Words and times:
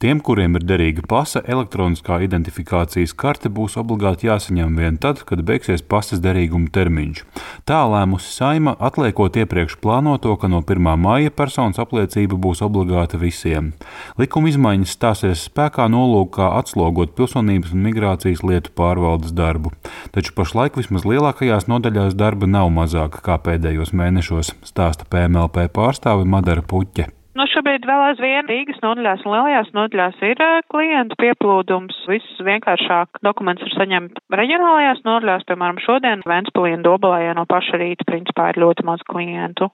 Tiem, 0.00 0.16
kuriem 0.24 0.54
ir 0.56 0.62
derīga 0.64 1.02
pasa, 1.04 1.42
elektroniskā 1.44 2.22
identifikācijas 2.24 3.12
karte 3.20 3.50
būs 3.52 3.74
obligāti 3.76 4.30
jāsaņem 4.30 4.78
vien 4.80 4.94
tad, 4.96 5.18
kad 5.28 5.42
beigsies 5.44 5.84
pasas 5.84 6.22
derīguma 6.24 6.70
termiņš. 6.72 7.20
Tā 7.68 7.82
lēmusi 7.84 8.30
Saima, 8.32 8.72
atliekot 8.80 9.36
iepriekš 9.42 9.76
plānoto, 9.84 10.38
ka 10.40 10.48
no 10.48 10.62
1. 10.64 10.88
maija 11.04 11.34
personas 11.42 11.82
apliecība 11.84 12.40
būs 12.40 12.64
obligāta 12.64 13.20
visiem. 13.20 13.74
Likuma 14.16 14.48
izmaiņas 14.48 14.96
stāsies 14.96 15.44
spēkā 15.50 15.90
nolūkā 15.92 16.48
atslogot 16.62 17.12
pilsonības 17.20 17.76
un 17.76 17.84
migrācijas 17.90 18.40
lietu 18.40 18.72
pārvaldes 18.72 19.36
darbu. 19.36 19.76
Taču 20.16 20.32
pašlaik 20.32 20.80
vismaz 20.80 21.04
lielākajās 21.04 21.68
nodaļās 21.68 22.16
darba 22.16 22.48
nav 22.48 22.72
mazāka 22.72 23.20
kā 23.20 23.36
pēdējos 23.36 23.92
mēnešos, 23.92 24.56
stāsta 24.64 25.04
PMLP 25.12 25.68
pārstāve 25.76 26.24
Madara 26.24 26.64
Puķe. 26.64 27.12
Nu, 27.40 27.46
šobrīd 27.48 27.86
vēl 27.88 28.02
aizvien 28.04 28.44
Rīgas 28.50 28.82
nodaļās 28.84 29.22
un 29.24 29.32
lielajās 29.32 29.68
nodaļās 29.72 30.18
ir 30.28 30.42
klientu 30.68 31.16
pieplūdums. 31.22 32.02
Viss 32.10 32.42
vienkāršāk 32.44 33.22
dokuments 33.24 33.64
ir 33.64 33.72
saņemt 33.78 34.20
reģionālajās 34.36 35.00
nodaļās, 35.08 35.46
piemēram, 35.48 35.80
šodien 35.80 36.26
Ventspilī 36.28 36.74
un 36.76 36.84
Dobalējā 36.84 37.32
no 37.38 37.46
paša 37.48 37.80
rīta 37.80 38.04
principā 38.12 38.50
ir 38.52 38.60
ļoti 38.60 38.84
maz 38.84 39.00
klientu. 39.08 39.70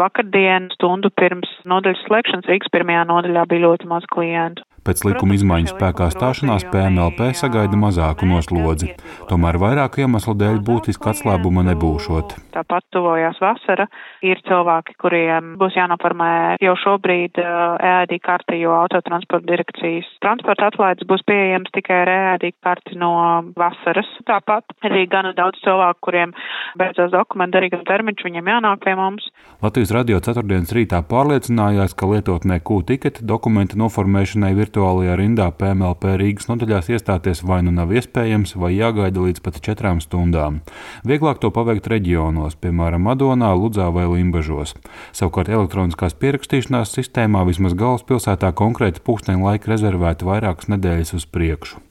Vakardien 0.00 0.72
stundu 0.72 1.12
pirms 1.12 1.52
nodaļas 1.68 2.00
slēgšanas 2.08 2.48
Rīgas 2.48 2.72
pirmajā 2.72 3.04
nodaļā 3.12 3.44
bija 3.50 3.66
ļoti 3.68 3.92
maz 3.92 4.08
klientu. 4.08 4.64
Pēc 4.82 5.04
likuma 5.06 5.36
izmaiņu 5.36 5.76
spēkā 5.76 6.08
stāšanās 6.10 6.64
PMLP 6.72 7.28
sagaida 7.38 7.78
mazāku 7.78 8.26
noslodzi, 8.26 8.88
tomēr 9.30 9.54
vairāku 9.62 10.02
iemeslu 10.02 10.34
dēļ 10.40 10.58
būtiski 10.66 11.06
atslābuma 11.12 11.62
nebūšot. 11.68 12.34
Tāpat 12.56 12.88
tuvojās 12.90 13.38
vasara, 13.38 13.86
ir 14.26 14.42
cilvēki, 14.48 14.96
kuriem 14.98 15.52
būs 15.60 15.76
jānoformē 15.78 16.32
jau 16.62 16.74
šobrīd 16.82 17.38
EAD 17.38 18.16
karti, 18.26 18.58
jo 18.64 18.74
autotransporta 18.80 19.46
direkcijas 19.52 20.08
transporta 20.24 20.72
atlaides 20.72 21.06
būs 21.06 21.22
pieejams 21.30 21.70
tikai 21.78 22.00
ar 22.02 22.12
EAD 22.16 22.48
karti 22.66 22.98
no 22.98 23.12
vasaras. 23.54 24.10
Tāpat 24.26 24.74
arī 24.90 25.06
gana 25.14 25.30
daudz 25.38 25.62
cilvēku, 25.62 26.02
kuriem 26.08 26.34
beidzās 26.80 27.14
dokumentu 27.14 27.60
derīgam 27.60 27.86
termiņš, 27.86 28.26
viņiem 28.26 28.50
jānāk 28.56 28.82
pie 28.82 28.98
mums. 28.98 29.30
Latvijas 29.62 29.94
radio 29.94 30.18
ceturtdienas 30.18 30.74
rītā 30.74 31.04
pārliecinājās, 31.06 31.94
ka 31.94 32.10
lietotnē 32.10 32.58
Q-tiketi 32.66 33.22
dokumentu 33.30 33.78
noformēšanai 33.78 34.52
ir 34.58 34.71
virtuālajā 34.72 35.16
rindā 35.20 35.50
PMLP 35.52 36.14
Rīgas 36.16 36.48
nodaļās 36.48 36.88
iestāties 36.94 37.42
vai 37.44 37.60
nu 37.62 37.72
nav 37.76 37.92
iespējams, 37.92 38.54
vai 38.56 38.72
jāgaida 38.72 39.20
līdz 39.20 39.42
pat 39.44 39.60
četrām 39.60 40.00
stundām. 40.00 40.62
Vieglāk 41.04 41.42
to 41.42 41.50
paveikt 41.52 41.90
reģionos, 41.92 42.56
piemēram, 42.56 43.04
Madonā, 43.04 43.52
Ludzā 43.52 43.90
vai 43.92 44.06
Limbažos. 44.08 44.72
Savukārt 45.12 45.52
elektroniskās 45.52 46.16
pierakstīšanās 46.16 46.94
sistēmā 46.96 47.44
vismaz 47.44 47.76
galvaspilsētā 47.76 48.54
konkrēti 48.56 49.04
pūksteni 49.04 49.44
laika 49.44 49.74
rezervēti 49.74 50.24
vairākas 50.24 50.72
nedēļas 50.72 51.16
uz 51.20 51.28
priekšu. 51.28 51.82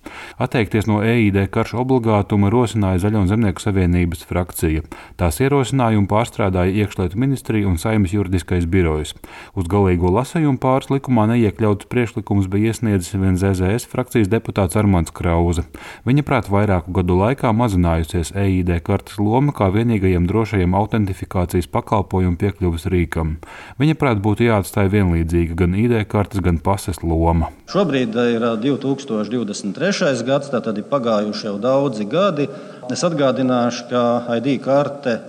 Atteikties 0.42 0.88
no 0.90 1.02
EID 1.06 1.38
karšu 1.54 1.78
obligātuma 1.84 2.50
rosināja 2.50 3.04
Zaļo 3.04 3.28
Zemnieku 3.30 3.62
savienības 3.62 4.26
frakcija. 4.26 4.82
Tās 5.22 5.38
ierosinājumu 5.44 6.10
pārstrādāja 6.10 6.74
iekšlietu 6.82 7.20
ministrija 7.22 7.70
un 7.70 7.78
saimnes 7.82 8.16
juridiskais 8.16 8.66
birojs. 8.66 9.14
Uz 9.54 9.70
galīgo 9.70 10.10
lasējumu 10.16 10.58
pāris 10.64 10.90
likumā 10.90 11.28
neiekļauts 11.30 11.90
priekšlikums 11.92 12.50
bija 12.52 12.71
iesniedzis 12.72 13.14
viens 13.20 13.42
ZZS 13.44 13.90
frakcijas 13.92 14.30
deputāts 14.32 14.78
Armāns 14.80 15.12
Krauze. 15.14 15.66
Viņa 16.08 16.24
prāt 16.28 16.50
vairāku 16.52 16.94
gadu 16.96 17.18
laikā 17.20 17.52
mazinājusies 17.56 18.34
EID 18.34 18.74
kartes 18.88 19.20
loma 19.20 19.54
kā 19.56 19.68
vienīgajam 19.76 20.28
drošajam 20.30 20.78
autentifikācijas 20.80 21.70
pakalpojumu 21.72 22.40
piekļuves 22.42 22.88
rīkam. 22.92 23.36
Viņa 23.82 23.98
prāt 24.00 24.24
būtu 24.24 24.48
jāatstāj 24.48 24.92
vienlīdzīga 24.96 25.58
gan 25.64 25.76
ID 25.78 25.98
kartes, 26.12 26.44
gan 26.44 26.62
pases 26.64 27.04
loma. 27.04 27.52
Šobrīd 27.72 28.16
ir 28.36 28.48
2023. 28.64 30.24
gads, 30.28 30.52
tātad 30.54 30.80
ir 30.80 30.88
pagājuši 30.92 31.52
jau 31.52 31.58
daudzi 31.62 32.08
gadi. 32.10 32.48
Es 32.92 33.04
atgādināšu, 33.08 33.92
ka 33.92 34.06
ID 34.40 34.58
karte 34.64 35.20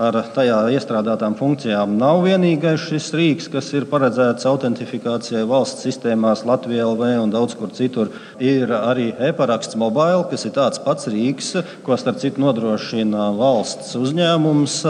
ar 0.00 0.16
tajā 0.34 0.56
iestrādātām 0.74 1.36
funkcijām 1.38 1.94
nav 1.98 2.24
vienīgais 2.24 2.82
šis 2.88 3.10
rīks, 3.14 3.48
kas 3.52 3.70
ir 3.76 3.86
paredzēts 3.90 4.46
autentifikācijai 4.50 5.44
valsts 5.46 5.86
sistēmās, 5.86 6.44
Latvijā, 6.48 6.86
LV 6.88 7.10
un 7.22 7.34
daudz 7.34 7.54
kur 7.58 7.70
citur. 7.74 8.10
Ir 8.42 8.72
arī 8.74 9.12
e-paraksts 9.28 9.78
mobile, 9.78 10.24
kas 10.30 10.46
ir 10.48 10.56
tāds 10.56 10.82
pats 10.82 11.10
rīks, 11.12 11.52
ko 11.86 11.98
starp 12.00 12.18
citu 12.22 12.42
nodrošina 12.42 13.30
valsts 13.38 13.94
uzņēmums. 14.00 14.80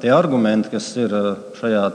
Tie 0.00 0.12
argumenti, 0.12 0.72
kas 0.76 0.92
ir 1.00 1.14
šajā 1.60 1.86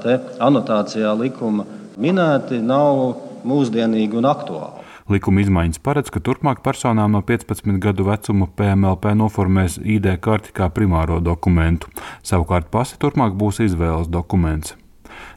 anotācijā 0.45 1.13
likuma 1.19 1.67
minēti, 2.01 2.61
nav 2.65 3.21
mūsdienīgi 3.45 4.17
un 4.17 4.29
aktuāli. 4.29 4.84
Likuma 5.05 5.43
izmaiņas 5.43 5.83
paredz, 5.85 6.09
ka 6.09 6.17
turpmāk 6.17 6.63
personām 6.65 7.13
no 7.13 7.21
15 7.21 7.77
gadu 7.83 8.07
vecuma 8.07 8.47
PMLP 8.57 9.13
noformēs 9.19 9.77
ID 9.77 10.15
karti 10.17 10.55
kā 10.57 10.71
primāro 10.73 11.19
dokumentu. 11.21 11.93
Savukārt 12.25 12.71
pasi 12.73 12.97
turpmāk 12.97 13.37
būs 13.37 13.61
izvēles 13.67 14.09
dokuments. 14.09 14.73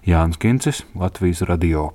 Jānis 0.08 0.40
Kincis, 0.40 0.86
Latvijas 0.96 1.44
Radio. 1.44 1.90